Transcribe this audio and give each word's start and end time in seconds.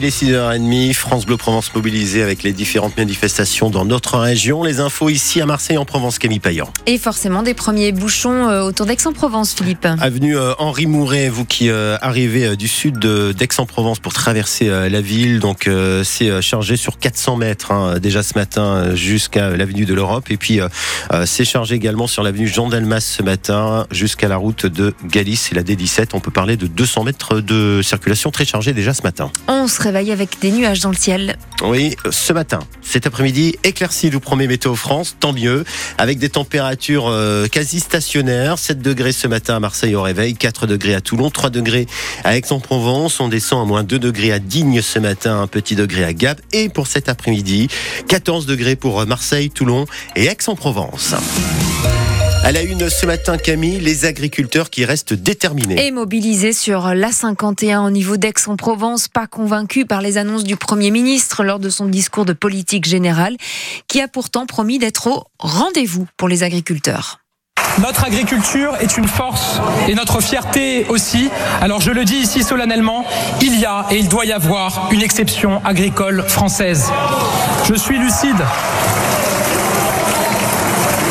Il 0.00 0.06
est 0.06 0.22
6h30, 0.22 0.94
France 0.94 1.26
Bleu 1.26 1.36
Provence 1.36 1.74
mobilisée 1.74 2.22
avec 2.22 2.44
les 2.44 2.52
différentes 2.52 2.96
manifestations 2.96 3.68
dans 3.68 3.84
notre 3.84 4.16
région. 4.16 4.62
Les 4.62 4.78
infos 4.78 5.08
ici 5.08 5.40
à 5.40 5.46
Marseille 5.46 5.76
en 5.76 5.84
Provence, 5.84 6.20
Camille 6.20 6.38
Payan. 6.38 6.72
Et 6.86 6.98
forcément 6.98 7.42
des 7.42 7.52
premiers 7.52 7.90
bouchons 7.90 8.48
euh, 8.48 8.62
autour 8.62 8.86
d'Aix-en-Provence, 8.86 9.54
Philippe. 9.54 9.84
Avenue 10.00 10.36
euh, 10.36 10.52
Henri 10.60 10.86
Mouret, 10.86 11.28
vous 11.28 11.44
qui 11.44 11.68
euh, 11.68 11.96
arrivez 12.00 12.56
du 12.56 12.68
sud 12.68 13.00
d'Aix-en-Provence 13.00 13.98
pour 13.98 14.12
traverser 14.12 14.68
la 14.68 15.00
ville, 15.00 15.40
donc 15.40 15.68
c'est 16.04 16.42
chargé 16.42 16.76
sur 16.76 17.00
400 17.00 17.34
mètres 17.34 17.72
hein, 17.72 17.98
déjà 17.98 18.22
ce 18.22 18.38
matin 18.38 18.94
jusqu'à 18.94 19.50
l'avenue 19.50 19.84
de 19.84 19.94
l'Europe. 19.94 20.30
Et 20.30 20.36
puis 20.36 20.60
c'est 21.24 21.44
chargé 21.44 21.74
également 21.74 22.06
sur 22.06 22.22
l'avenue 22.22 22.46
Jean 22.46 22.68
Delmas 22.68 23.00
ce 23.00 23.24
matin 23.24 23.84
jusqu'à 23.90 24.28
la 24.28 24.36
route 24.36 24.64
de 24.64 24.94
Galice 25.06 25.50
et 25.50 25.56
la 25.56 25.64
D17. 25.64 26.10
On 26.12 26.20
peut 26.20 26.30
parler 26.30 26.56
de 26.56 26.68
200 26.68 27.02
mètres 27.02 27.40
de 27.40 27.80
circulation 27.82 28.30
très 28.30 28.44
chargée 28.44 28.72
déjà 28.72 28.94
ce 28.94 29.02
matin. 29.02 29.32
On 29.48 29.66
avec 29.96 30.40
des 30.40 30.52
nuages 30.52 30.80
dans 30.80 30.90
le 30.90 30.96
ciel. 30.96 31.36
Oui, 31.62 31.96
ce 32.10 32.32
matin, 32.32 32.60
cet 32.82 33.06
après-midi, 33.06 33.56
éclairci, 33.64 34.10
nous 34.10 34.20
promet 34.20 34.46
Météo 34.46 34.74
France, 34.74 35.16
tant 35.18 35.32
mieux, 35.32 35.64
avec 35.98 36.18
des 36.18 36.28
températures 36.28 37.08
euh, 37.08 37.46
quasi 37.46 37.80
stationnaires. 37.80 38.58
7 38.58 38.80
degrés 38.80 39.12
ce 39.12 39.26
matin 39.26 39.56
à 39.56 39.60
Marseille 39.60 39.94
au 39.94 40.02
réveil, 40.02 40.34
4 40.34 40.66
degrés 40.66 40.94
à 40.94 41.00
Toulon, 41.00 41.30
3 41.30 41.50
degrés 41.50 41.86
à 42.24 42.36
Aix-en-Provence. 42.36 43.20
On 43.20 43.28
descend 43.28 43.62
à 43.62 43.64
moins 43.64 43.82
2 43.82 43.98
degrés 43.98 44.32
à 44.32 44.38
Digne 44.38 44.82
ce 44.82 44.98
matin, 44.98 45.40
un 45.40 45.46
petit 45.46 45.74
degré 45.74 46.04
à 46.04 46.12
Gap. 46.12 46.40
Et 46.52 46.68
pour 46.68 46.86
cet 46.86 47.08
après-midi, 47.08 47.68
14 48.08 48.46
degrés 48.46 48.76
pour 48.76 49.04
Marseille, 49.06 49.50
Toulon 49.50 49.86
et 50.16 50.26
Aix-en-Provence. 50.26 51.14
À 52.48 52.52
la 52.52 52.62
une 52.62 52.88
ce 52.88 53.04
matin, 53.04 53.36
Camille, 53.36 53.78
les 53.78 54.06
agriculteurs 54.06 54.70
qui 54.70 54.86
restent 54.86 55.12
déterminés. 55.12 55.86
Et 55.86 55.90
mobilisés 55.90 56.54
sur 56.54 56.94
l'A51 56.94 57.80
au 57.80 57.90
niveau 57.90 58.16
d'Aix-en-Provence, 58.16 59.08
pas 59.08 59.26
convaincus 59.26 59.84
par 59.86 60.00
les 60.00 60.16
annonces 60.16 60.44
du 60.44 60.56
Premier 60.56 60.90
ministre 60.90 61.44
lors 61.44 61.58
de 61.58 61.68
son 61.68 61.84
discours 61.84 62.24
de 62.24 62.32
politique 62.32 62.86
générale, 62.86 63.36
qui 63.86 64.00
a 64.00 64.08
pourtant 64.08 64.46
promis 64.46 64.78
d'être 64.78 65.08
au 65.08 65.24
rendez-vous 65.38 66.06
pour 66.16 66.26
les 66.26 66.42
agriculteurs. 66.42 67.20
Notre 67.82 68.04
agriculture 68.04 68.76
est 68.80 68.96
une 68.96 69.08
force 69.08 69.60
et 69.86 69.94
notre 69.94 70.22
fierté 70.22 70.86
aussi. 70.88 71.28
Alors 71.60 71.82
je 71.82 71.90
le 71.90 72.06
dis 72.06 72.16
ici 72.16 72.42
solennellement, 72.42 73.04
il 73.42 73.60
y 73.60 73.66
a 73.66 73.84
et 73.90 73.98
il 73.98 74.08
doit 74.08 74.24
y 74.24 74.32
avoir 74.32 74.88
une 74.90 75.02
exception 75.02 75.62
agricole 75.66 76.24
française. 76.26 76.90
Je 77.68 77.74
suis 77.74 77.98
lucide 77.98 78.42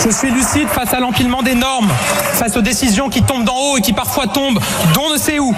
je 0.03 0.09
suis 0.09 0.31
lucide 0.31 0.67
face 0.69 0.93
à 0.93 0.99
l'empilement 0.99 1.41
des 1.43 1.55
normes, 1.55 1.89
face 2.33 2.55
aux 2.57 2.61
décisions 2.61 3.09
qui 3.09 3.21
tombent 3.23 3.45
d'en 3.45 3.55
haut 3.55 3.77
et 3.77 3.81
qui 3.81 3.93
parfois 3.93 4.27
tombent 4.27 4.59
d'on 4.93 5.11
ne 5.11 5.17
sait 5.17 5.39
où. 5.39 5.55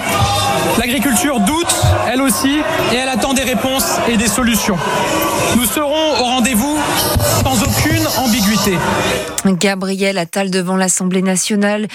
L'agriculture 0.78 1.40
doute, 1.40 1.74
elle 2.10 2.20
aussi, 2.20 2.58
et 2.92 2.96
elle 2.96 3.08
attend 3.08 3.34
des 3.34 3.42
réponses 3.42 3.96
et 4.08 4.16
des 4.16 4.28
solutions. 4.28 4.76
Nous 5.56 5.64
serons 5.64 6.20
au 6.20 6.24
rendez-vous 6.24 6.78
sans 7.42 7.62
aucune 7.62 8.06
ambiguïté. 8.18 8.76
Gabriel 9.44 10.18
Attal 10.18 10.50
devant 10.50 10.76
l'Assemblée 10.76 11.22
nationale. 11.22 11.88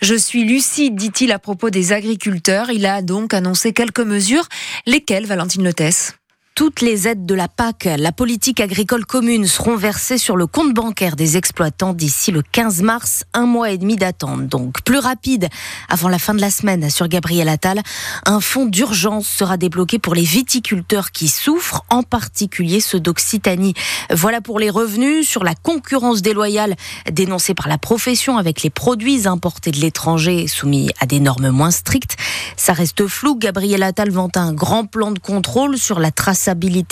Je 0.00 0.14
suis 0.14 0.44
lucide, 0.44 0.94
dit-il 0.94 1.32
à 1.32 1.38
propos 1.38 1.70
des 1.70 1.92
agriculteurs. 1.92 2.70
Il 2.70 2.86
a 2.86 3.02
donc 3.02 3.34
annoncé 3.34 3.72
quelques 3.72 4.00
mesures. 4.00 4.48
Lesquelles, 4.86 5.26
Valentine 5.26 5.64
Lotès? 5.64 6.14
Toutes 6.54 6.82
les 6.82 7.08
aides 7.08 7.24
de 7.24 7.34
la 7.34 7.48
PAC, 7.48 7.88
la 7.96 8.12
politique 8.12 8.60
agricole 8.60 9.06
commune, 9.06 9.46
seront 9.46 9.76
versées 9.76 10.18
sur 10.18 10.36
le 10.36 10.46
compte 10.46 10.74
bancaire 10.74 11.16
des 11.16 11.36
exploitants 11.36 11.94
d'ici 11.94 12.30
le 12.30 12.42
15 12.42 12.82
mars. 12.82 13.24
Un 13.32 13.46
mois 13.46 13.70
et 13.70 13.78
demi 13.78 13.96
d'attente, 13.96 14.48
donc 14.48 14.82
plus 14.82 14.98
rapide. 14.98 15.48
Avant 15.88 16.08
la 16.08 16.18
fin 16.18 16.34
de 16.34 16.40
la 16.40 16.50
semaine, 16.50 16.90
sur 16.90 17.08
Gabriel 17.08 17.48
Attal, 17.48 17.80
un 18.26 18.40
fonds 18.40 18.66
d'urgence 18.66 19.26
sera 19.26 19.56
débloqué 19.56 19.98
pour 19.98 20.14
les 20.14 20.24
viticulteurs 20.24 21.10
qui 21.10 21.28
souffrent, 21.28 21.84
en 21.88 22.02
particulier 22.02 22.80
ceux 22.80 23.00
d'Occitanie. 23.00 23.74
Voilà 24.10 24.40
pour 24.40 24.58
les 24.58 24.70
revenus. 24.70 25.26
Sur 25.26 25.44
la 25.44 25.54
concurrence 25.54 26.20
déloyale 26.20 26.76
dénoncée 27.10 27.54
par 27.54 27.68
la 27.68 27.78
profession 27.78 28.36
avec 28.36 28.62
les 28.62 28.70
produits 28.70 29.26
importés 29.26 29.70
de 29.70 29.78
l'étranger 29.78 30.48
soumis 30.48 30.90
à 31.00 31.06
des 31.06 31.20
normes 31.20 31.50
moins 31.50 31.70
strictes, 31.70 32.16
ça 32.56 32.74
reste 32.74 33.06
flou. 33.06 33.36
Gabriel 33.36 33.82
Attal 33.82 34.10
vante 34.10 34.36
un 34.36 34.52
grand 34.52 34.84
plan 34.84 35.12
de 35.12 35.18
contrôle 35.18 35.78
sur 35.78 35.98
la 35.98 36.10
trace 36.10 36.41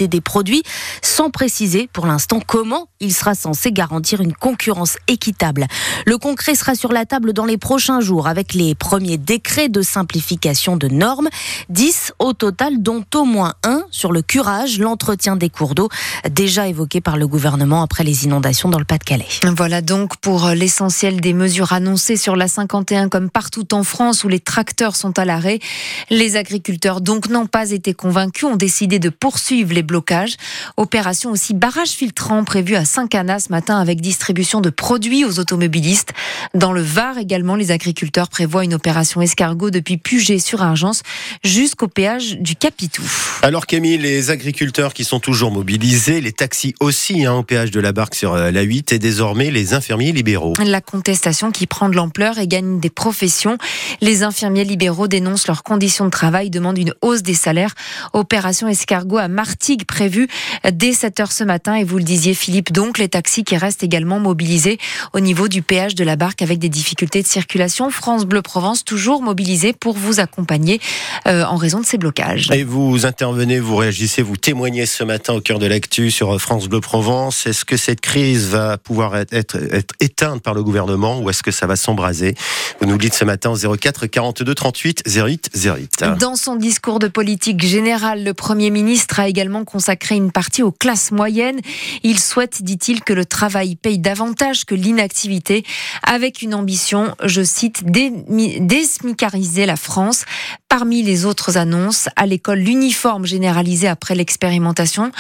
des 0.09 0.21
produits, 0.21 0.63
sans 1.03 1.31
préciser 1.31 1.89
pour 1.93 2.07
l'instant 2.07 2.41
comment 2.45 2.89
il 3.01 3.13
sera 3.13 3.35
censé 3.35 3.73
garantir 3.73 4.21
une 4.21 4.33
concurrence 4.33 4.97
équitable. 5.09 5.67
Le 6.07 6.19
concret 6.19 6.55
sera 6.55 6.75
sur 6.75 6.93
la 6.93 7.07
table 7.07 7.33
dans 7.33 7.45
les 7.45 7.59
prochains 7.59 8.01
jours 8.01 8.27
avec 8.27 8.55
les 8.55 8.75
premiers 8.75 9.19
décrets 9.19 9.69
de 9.69 9.83
simplification 9.83 10.77
de 10.77 10.89
normes, 10.89 11.29
10 11.69 12.13
au 12.19 12.33
total, 12.33 12.83
dont 12.83 13.05
au 13.15 13.25
moins 13.25 13.55
un 13.65 13.83
sur 13.91 14.13
le 14.13 14.23
curage, 14.23 14.79
l'entretien 14.79 15.37
des 15.37 15.51
cours 15.51 15.75
d'eau, 15.75 15.89
déjà 16.31 16.69
évoqué 16.69 17.01
par 17.01 17.17
le 17.17 17.27
gouvernement 17.27 17.83
après 17.83 18.05
les 18.05 18.25
inondations 18.25 18.69
dans 18.69 18.79
le 18.79 18.85
Pas-de-Calais. 18.85 19.27
Voilà 19.57 19.83
donc 19.83 20.17
pour 20.19 20.49
l'essentiel 20.49 21.21
des 21.21 21.33
mesures 21.33 21.73
annoncées 21.73 22.17
sur 22.17 22.37
la 22.37 22.49
51 22.49 23.09
comme 23.09 23.31
partout 23.31 23.75
en 23.75 23.83
France 23.83 24.25
où 24.25 24.29
les 24.29 24.41
tracteurs 24.41 24.97
sont 24.97 25.19
à 25.19 25.25
l'arrêt. 25.25 25.59
Les 26.11 26.37
agriculteurs 26.37 27.01
donc 27.01 27.29
n'ont 27.29 27.47
pas 27.47 27.71
été 27.71 27.95
convaincus, 27.95 28.45
ont 28.45 28.57
décidé 28.57 28.99
de 28.99 29.09
poursuivre 29.09 29.40
poursuivent 29.41 29.73
les 29.73 29.83
blocages. 29.83 30.35
Opération 30.77 31.31
aussi 31.31 31.55
barrage 31.55 31.89
filtrant 31.89 32.45
prévue 32.45 32.75
à 32.75 32.85
Saint-Cana 32.85 33.41
ce 33.41 33.49
matin 33.49 33.81
avec 33.81 34.03
distribution 34.03 34.61
de 34.61 34.69
produits 34.69 35.25
aux 35.25 35.39
automobilistes. 35.39 36.13
Dans 36.55 36.73
le 36.73 36.83
Var 36.83 37.17
également, 37.17 37.57
les 37.57 37.71
agriculteurs 37.71 38.29
prévoient 38.29 38.65
une 38.65 38.75
opération 38.75 39.23
escargot 39.23 39.71
depuis 39.71 39.97
Puget 39.97 40.41
sur 40.41 40.61
Argence 40.61 41.03
jusqu'au 41.43 41.89
péage 41.89 42.37
du 42.39 42.55
Capitou. 42.55 43.03
Alors 43.41 43.67
Camille, 43.67 43.97
les 43.97 44.31
agriculteurs 44.31 44.93
qui 44.93 45.05
sont 45.05 45.21
toujours 45.21 45.51
mobilisés, 45.51 46.21
les 46.21 46.33
taxis 46.33 46.75
aussi 46.79 47.25
hein, 47.25 47.33
au 47.33 47.43
péage 47.43 47.71
de 47.71 47.81
la 47.81 47.93
Barque 47.93 48.15
sur 48.15 48.35
euh, 48.35 48.51
la 48.51 48.61
8 48.61 48.93
et 48.93 48.99
désormais 48.99 49.51
les 49.51 49.73
infirmiers 49.73 50.13
libéraux. 50.13 50.53
La 50.63 50.83
contestation 50.83 51.51
qui 51.51 51.67
prend 51.67 51.89
de 51.89 51.97
l'ampleur 51.97 52.39
et 52.39 52.47
gagne 52.47 52.79
des 52.79 52.91
professions. 52.91 53.57
Les 54.03 54.23
infirmiers 54.23 54.65
libéraux 54.65 55.09
dénoncent 55.09 55.47
leurs 55.47 55.63
conditions 55.63 56.05
de 56.05 56.11
travail, 56.11 56.51
demandent 56.51 56.77
une 56.77 56.93
hausse 57.01 57.23
des 57.23 57.33
salaires. 57.33 57.75
Opération 58.13 58.69
escargot 58.69 59.17
à 59.17 59.30
Martigues 59.31 59.85
prévu 59.85 60.29
dès 60.71 60.93
7 60.93 61.21
heures 61.21 61.33
ce 61.33 61.45
matin. 61.45 61.75
Et 61.75 61.85
vous 61.85 61.99
le 61.99 62.05
disiez, 62.05 62.35
Philippe, 62.35 62.73
donc 62.73 62.99
les 62.99 63.09
taxis 63.09 63.45
qui 63.45 63.57
restent 63.57 63.83
également 63.83 64.21
mobilisés 64.21 64.79
au 65.13 65.21
niveau 65.21 65.49
du 65.49 65.63
péage 65.63 65.95
de 65.95 66.05
la 66.05 66.17
barque 66.17 66.43
avec 66.43 66.59
des 66.59 66.69
difficultés 66.69 67.23
de 67.23 67.27
circulation. 67.27 67.91
France 67.91 68.25
Bleu 68.27 68.43
Provence 68.43 68.85
toujours 68.85 69.23
mobilisé 69.23 69.73
pour 69.73 69.97
vous 69.97 70.21
accompagner 70.21 70.81
euh, 71.27 71.45
en 71.45 71.57
raison 71.57 71.81
de 71.81 71.87
ces 71.87 71.99
blocages. 71.99 72.51
Et 72.51 72.65
vous 72.65 73.07
intervenez, 73.07 73.61
vous 73.61 73.77
réagissez, 73.77 74.23
vous 74.23 74.37
témoignez 74.37 74.87
ce 74.87 75.05
matin 75.05 75.35
au 75.35 75.41
cœur 75.41 75.59
de 75.59 75.67
l'actu 75.67 76.11
sur 76.11 76.41
France 76.41 76.69
Bleu 76.69 76.81
Provence. 76.81 77.47
Est-ce 77.47 77.65
que 77.65 77.77
cette 77.77 78.01
crise 78.01 78.49
va 78.49 78.79
pouvoir 78.79 79.17
être, 79.17 79.33
être, 79.33 79.57
être 79.73 79.95
éteinte 80.01 80.43
par 80.43 80.55
le 80.55 80.63
gouvernement 80.63 81.21
ou 81.21 81.31
est-ce 81.31 81.43
que 81.43 81.51
ça 81.51 81.67
va 81.67 81.77
s'embraser? 81.77 82.35
Vous 82.81 82.87
nous 82.87 82.99
dites 82.99 83.15
ce 83.15 83.25
matin 83.25 83.51
au 83.51 83.77
04 83.77 84.07
42 84.07 84.55
38 84.55 85.03
08 85.07 85.51
08. 85.55 86.05
Dans 86.19 86.37
son 86.37 86.57
discours 86.57 86.99
de 86.99 87.09
politique 87.09 87.65
générale, 87.65 88.25
le 88.25 88.35
Premier 88.35 88.71
ministre 88.71 89.20
a 89.21 89.29
également 89.29 89.65
consacré 89.65 90.17
une 90.17 90.33
partie 90.33 90.63
aux 90.63 90.73
classes 90.73 91.13
moyennes. 91.13 91.61
Il 92.03 92.19
souhaite, 92.19 92.63
dit-il, 92.63 93.03
que 93.03 93.13
le 93.13 93.25
travail 93.25 93.77
paye 93.77 93.99
davantage 93.99 94.65
que 94.65 94.75
l'inactivité, 94.75 95.65
avec 96.03 96.43
une 96.43 96.55
ambition, 96.55 97.15
je 97.25 97.43
cite, 97.43 97.85
désmicariser 97.85 99.67
la 99.67 99.77
France. 99.77 100.25
Parmi 100.69 101.03
les 101.03 101.25
autres 101.25 101.57
annonces, 101.57 102.09
à 102.17 102.27
l'école, 102.27 102.59
l'uniforme 102.59 103.27
généralisé 103.27 103.87
après 103.87 104.15
l'expérimentation. 104.15 105.13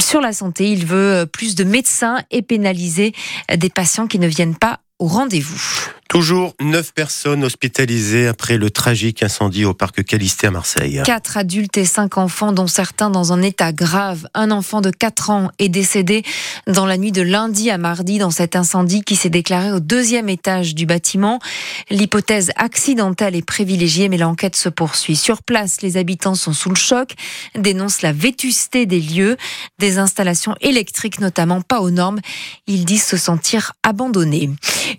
Sur 0.00 0.20
la 0.20 0.32
santé, 0.32 0.70
il 0.70 0.86
veut 0.86 1.26
plus 1.30 1.54
de 1.54 1.64
médecins 1.64 2.18
et 2.30 2.42
pénaliser 2.42 3.12
des 3.54 3.70
patients 3.70 4.06
qui 4.06 4.18
ne 4.18 4.28
viennent 4.28 4.56
pas 4.56 4.80
au 4.98 5.06
rendez-vous. 5.06 5.60
Toujours 6.08 6.54
9 6.60 6.94
personnes 6.94 7.42
hospitalisées 7.42 8.28
après 8.28 8.58
le 8.58 8.70
tragique 8.70 9.24
incendie 9.24 9.64
au 9.64 9.74
parc 9.74 10.04
Calisté 10.04 10.46
à 10.46 10.52
Marseille. 10.52 11.02
4 11.04 11.36
adultes 11.36 11.76
et 11.78 11.84
5 11.84 12.16
enfants, 12.18 12.52
dont 12.52 12.68
certains 12.68 13.10
dans 13.10 13.32
un 13.32 13.42
état 13.42 13.72
grave. 13.72 14.28
Un 14.32 14.52
enfant 14.52 14.80
de 14.80 14.90
4 14.90 15.30
ans 15.30 15.50
est 15.58 15.68
décédé 15.68 16.22
dans 16.68 16.86
la 16.86 16.96
nuit 16.96 17.10
de 17.10 17.22
lundi 17.22 17.70
à 17.70 17.78
mardi 17.78 18.18
dans 18.18 18.30
cet 18.30 18.54
incendie 18.54 19.02
qui 19.02 19.16
s'est 19.16 19.30
déclaré 19.30 19.72
au 19.72 19.80
deuxième 19.80 20.28
étage 20.28 20.76
du 20.76 20.86
bâtiment. 20.86 21.40
L'hypothèse 21.90 22.52
accidentelle 22.54 23.34
est 23.34 23.44
privilégiée, 23.44 24.08
mais 24.08 24.16
l'enquête 24.16 24.56
se 24.56 24.68
poursuit. 24.68 25.16
Sur 25.16 25.42
place, 25.42 25.82
les 25.82 25.96
habitants 25.96 26.36
sont 26.36 26.52
sous 26.52 26.70
le 26.70 26.76
choc, 26.76 27.14
dénoncent 27.56 28.02
la 28.02 28.12
vétusté 28.12 28.86
des 28.86 29.00
lieux, 29.00 29.36
des 29.80 29.98
installations 29.98 30.54
électriques 30.60 31.18
notamment 31.20 31.62
pas 31.62 31.80
aux 31.80 31.90
normes. 31.90 32.20
Ils 32.68 32.84
disent 32.84 33.06
se 33.06 33.16
sentir 33.16 33.72
abandonnés. 33.82 34.50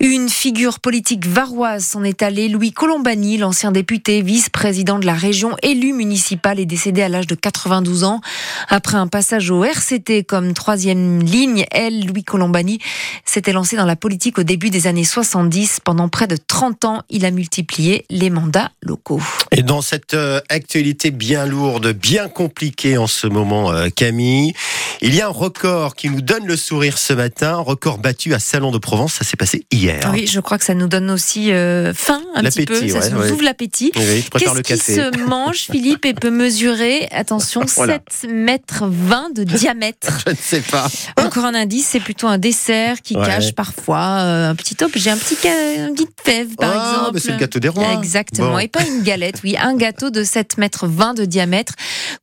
Une 0.01 0.29
figure 0.29 0.79
politique 0.79 0.96
politique 0.97 1.27
varoise 1.27 1.85
s'en 1.85 2.03
est 2.03 2.23
allé. 2.23 2.49
Louis 2.49 2.71
Colombani, 2.71 3.37
l'ancien 3.37 3.71
député, 3.71 4.23
vice-président 4.23 4.97
de 4.97 5.05
la 5.05 5.13
région, 5.13 5.55
élu 5.61 5.93
municipal, 5.93 6.59
est 6.59 6.65
décédé 6.65 7.03
à 7.03 7.07
l'âge 7.07 7.27
de 7.27 7.35
92 7.35 8.03
ans. 8.03 8.19
Après 8.67 8.97
un 8.97 9.05
passage 9.05 9.51
au 9.51 9.63
RCT 9.63 10.23
comme 10.23 10.55
troisième 10.55 11.21
ligne, 11.21 11.67
elle, 11.69 12.07
Louis 12.07 12.23
Colombani, 12.23 12.79
s'était 13.25 13.53
lancé 13.53 13.75
dans 13.75 13.85
la 13.85 13.95
politique 13.95 14.39
au 14.39 14.43
début 14.43 14.71
des 14.71 14.87
années 14.87 15.03
70. 15.03 15.81
Pendant 15.83 16.09
près 16.09 16.25
de 16.25 16.35
30 16.35 16.85
ans, 16.85 17.03
il 17.11 17.25
a 17.25 17.29
multiplié 17.29 18.03
les 18.09 18.31
mandats 18.31 18.71
locaux. 18.81 19.21
Et 19.51 19.61
dans 19.61 19.83
cette 19.83 20.15
euh, 20.15 20.41
actualité 20.49 21.11
bien 21.11 21.45
lourde, 21.45 21.93
bien 21.93 22.27
compliquée 22.27 22.97
en 22.97 23.05
ce 23.05 23.27
moment, 23.27 23.71
euh, 23.71 23.89
Camille, 23.95 24.53
il 25.01 25.13
y 25.13 25.21
a 25.21 25.27
un 25.27 25.29
record 25.31 25.93
qui 25.93 26.09
nous 26.09 26.21
donne 26.21 26.47
le 26.47 26.57
sourire 26.57 26.97
ce 26.97 27.13
matin, 27.13 27.57
record 27.57 27.99
battu 27.99 28.33
à 28.33 28.39
Salon 28.39 28.71
de 28.71 28.79
Provence, 28.79 29.13
ça 29.13 29.23
s'est 29.23 29.37
passé 29.37 29.63
hier. 29.71 30.09
Oui, 30.11 30.25
je 30.25 30.39
crois 30.39 30.57
que 30.57 30.65
ça 30.65 30.73
nous 30.73 30.86
donne 30.87 31.09
aussi 31.11 31.51
euh, 31.51 31.93
faim 31.93 32.21
un 32.35 32.43
petit 32.43 32.65
peu, 32.65 32.75
ça 32.87 32.99
ouais, 32.99 33.09
nous 33.11 33.19
ouais. 33.19 33.31
ouvre 33.31 33.43
l'appétit. 33.43 33.91
Oui, 33.95 34.25
Qu'est-ce 34.39 34.61
qui 34.61 34.77
se 34.77 35.17
mange, 35.27 35.67
Philippe, 35.71 36.05
et 36.05 36.13
peut 36.13 36.29
mesurer, 36.31 37.07
attention, 37.11 37.61
Voilà. 37.75 37.99
7 38.09 38.29
mètres 38.31 38.83
20 38.87 39.33
de 39.35 39.43
diamètre? 39.43 40.07
Je 40.25 40.31
ne 40.31 40.35
sais 40.39 40.61
pas. 40.61 40.87
Encore 41.17 41.45
un 41.45 41.53
indice, 41.55 41.87
c'est 41.91 41.99
plutôt 41.99 42.27
un 42.27 42.37
dessert 42.37 43.01
qui 43.01 43.15
Ouais. 43.17 43.25
cache 43.25 43.53
parfois 43.53 44.19
euh, 44.21 44.49
un 44.51 44.55
petit 44.55 44.77
objet, 44.83 45.09
un 45.09 45.17
petit, 45.17 45.35
une 45.45 45.93
petite 45.95 46.11
fève 46.23 46.55
par 46.55 46.71
Ah, 46.73 46.97
exemple. 46.99 47.19
c'est 47.19 47.31
le 47.31 47.37
gâteau 47.37 47.59
des 47.59 47.69
rois. 47.69 47.93
Exactement, 47.93 48.51
Bon. 48.51 48.59
et 48.59 48.67
pas 48.67 48.85
une 48.85 49.01
galette, 49.03 49.41
oui, 49.43 49.55
un 49.59 49.75
gâteau 49.75 50.09
de 50.09 50.23
7 50.23 50.57
mètres 50.57 50.87
20 50.87 51.13
de 51.15 51.25
diamètre, 51.25 51.73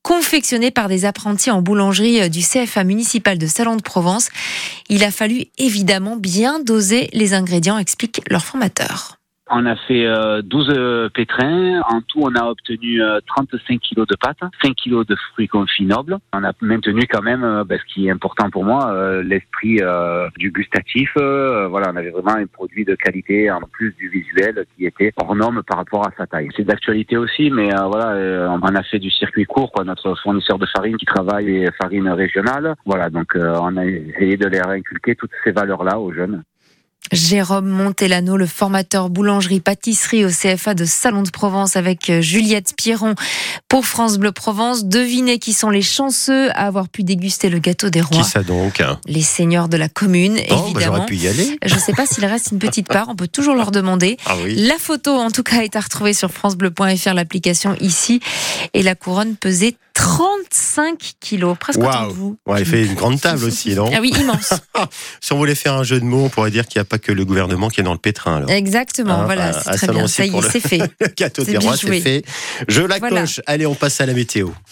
confectionné 0.05 0.71
par 0.71 0.89
des 0.89 1.07
apprentis 1.07 1.51
en 1.51 1.63
boulangerie 1.63 2.21
euh, 2.21 2.29
du 2.29 2.41
CFA 2.41 2.85
municipal 2.85 3.39
de 3.39 3.47
Salon 3.49 3.75
de 3.75 3.83
Provence. 3.83 4.29
Il 4.89 5.03
a 5.03 5.11
fallu 5.11 5.47
évidemment 5.59 6.15
bien 6.15 6.61
doser 6.61 7.09
les 7.13 7.35
ingrédients, 7.35 7.79
explique 7.79 8.21
leur 8.31 8.45
formateur. 8.45 9.19
On 9.51 9.67
a 9.67 9.77
fait 9.77 10.07
euh, 10.07 10.41
12 10.41 10.69
euh, 10.71 11.09
pétrins. 11.11 11.83
En 11.91 12.01
tout, 12.01 12.21
on 12.23 12.35
a 12.35 12.45
obtenu 12.47 13.03
euh, 13.03 13.21
35 13.27 13.79
kilos 13.79 14.07
de 14.07 14.17
pâtes, 14.17 14.39
5 14.63 14.75
kilos 14.75 15.07
de 15.07 15.15
fruits 15.33 15.49
confits 15.49 15.85
nobles. 15.85 16.17
On 16.33 16.43
a 16.45 16.53
maintenu 16.63 17.03
quand 17.07 17.21
même, 17.21 17.45
euh, 17.45 17.63
ben, 17.63 17.79
ce 17.79 17.93
qui 17.93 18.07
est 18.07 18.11
important 18.11 18.49
pour 18.49 18.65
moi, 18.65 18.91
euh, 18.91 19.23
l'esprit 19.23 19.81
euh, 19.83 20.29
du 20.39 20.51
gustatif. 20.51 21.11
Euh, 21.19 21.69
voilà, 21.69 21.91
on 21.93 21.97
avait 21.97 22.11
vraiment 22.11 22.37
un 22.37 22.47
produit 22.47 22.87
de 22.87 22.95
qualité 22.95 23.51
en 23.51 23.61
plus 23.61 23.95
du 23.97 24.09
visuel 24.09 24.65
qui 24.77 24.87
était 24.87 25.13
hors 25.19 25.35
norme 25.35 25.63
par 25.63 25.77
rapport 25.77 26.07
à 26.07 26.13
sa 26.17 26.27
taille. 26.27 26.49
C'est 26.57 26.65
d'actualité 26.65 27.19
aussi, 27.19 27.51
mais 27.51 27.75
euh, 27.75 27.85
voilà, 27.85 28.13
euh, 28.13 28.49
on 28.49 28.75
a 28.75 28.83
fait 28.83 28.99
du 28.99 29.11
circuit 29.11 29.45
court. 29.45 29.71
Quoi, 29.73 29.85
notre 29.85 30.15
fournisseur 30.23 30.59
de 30.59 30.67
farine 30.67 30.97
qui 30.97 31.05
travaille 31.05 31.45
les 31.45 31.71
farines 31.73 32.09
régionales. 32.09 32.75
Voilà, 32.87 33.11
donc 33.11 33.37
euh, 33.37 33.59
on 33.61 33.77
a 33.77 33.85
essayé 33.85 34.39
de 34.39 34.47
leur 34.47 34.71
inculquer 34.71 35.15
toutes 35.17 35.33
ces 35.45 35.53
valeurs-là 35.53 35.99
aux 35.99 36.13
jeunes. 36.13 36.43
Jérôme 37.13 37.69
Montellano, 37.69 38.37
le 38.37 38.47
formateur 38.47 39.11
boulangerie-pâtisserie 39.11 40.25
au 40.25 40.31
CFA 40.31 40.75
de 40.75 40.85
Salon 40.87 41.23
de 41.23 41.31
Provence 41.31 41.77
avec 41.77 42.09
euh, 42.09 42.21
Juliette 42.23 42.73
Pierron 42.77 43.15
pour 43.69 43.85
France 43.87 44.17
Bleu 44.19 44.33
Provence. 44.33 44.87
Devinez 44.87 45.39
qui 45.39 45.53
sont 45.53 45.69
les 45.71 45.83
chanceux 45.83 46.51
à 46.53 46.67
avoir 46.67 46.89
pu 46.89 47.03
déguster 47.03 47.51
le 47.51 47.59
gâteau 47.59 47.91
des 47.91 48.01
rois. 48.01 48.23
Qui 48.23 48.29
ça 48.29 48.43
donc? 48.43 48.83
Les 49.07 49.23
seigneurs 49.23 49.69
de 49.69 49.77
la 49.77 49.89
commune, 49.91 50.41
Bon, 50.49 50.57
bah, 50.73 50.81
évidemment. 50.81 51.05
pu 51.05 51.17
y 51.17 51.29
aller. 51.29 51.59
Je 51.65 51.75
ne 51.75 51.81
sais 51.81 51.93
pas 51.93 52.07
s'il 52.07 52.25
reste 52.25 52.53
une 52.53 52.59
petite 52.59 52.89
part, 52.89 53.09
on 53.11 53.17
peut 53.17 53.29
toujours 53.29 53.55
leur 53.55 53.71
demander. 53.71 54.17
Ah 54.27 54.35
oui. 54.43 54.55
La 54.57 54.79
photo, 54.79 55.13
en 55.13 55.31
tout 55.31 55.43
cas, 55.43 55.63
est 55.63 55.77
à 55.77 55.81
retrouver 55.81 56.15
sur 56.15 56.31
FranceBleu.fr, 56.33 57.13
l'application 57.15 57.77
ici. 57.81 58.21
Et 58.73 58.83
la 58.83 58.95
couronne 58.95 59.37
pesait 59.37 59.77
35 59.95 60.99
kilos, 61.21 61.57
presque 61.59 61.79
autant 61.79 62.09
que 62.09 62.13
vous. 62.15 62.37
Ouais, 62.47 62.61
il 62.63 62.67
fait 62.67 62.85
une 62.85 62.95
grande 62.95 63.21
table 63.21 63.45
aussi, 63.45 63.75
non? 63.77 63.89
Ah 63.95 63.99
oui, 64.01 64.13
immense. 64.19 64.55
Si 65.21 65.33
on 65.33 65.37
voulait 65.37 65.55
faire 65.55 65.75
un 65.75 65.85
jeu 65.85 66.01
de 66.01 66.05
mots, 66.05 66.25
on 66.25 66.29
pourrait 66.29 66.51
dire 66.51 66.67
qu'il 66.67 66.79
n'y 66.79 66.83
a 66.83 66.85
pas 66.85 66.94
que 66.99 67.13
le 67.13 67.25
gouvernement 67.25 67.69
qui 67.69 67.81
est 67.81 67.85
dans 67.85 67.93
le 67.93 67.99
pétrin. 67.99 68.37
Alors. 68.39 68.51
Exactement, 68.51 69.19
Ah, 69.21 69.25
voilà, 69.25 69.53
c'est 69.53 69.71
très 69.77 69.89
bien. 69.89 70.07
Ça 70.07 70.25
y 70.27 70.37
est, 70.37 70.43
c'est 70.51 70.61
fait. 70.61 70.79
Le 71.01 71.09
gâteau 71.17 71.45
des 71.45 71.57
rois, 71.59 71.77
c'est 71.77 72.01
fait. 72.01 72.23
Je 72.69 72.83
la 72.83 72.99
Voilà. 72.99 73.23
coche. 73.23 73.41
Allez, 73.47 73.67
on 73.67 73.75
passe 73.75 74.01
à 74.01 74.07
la 74.07 74.15
météo. 74.15 74.49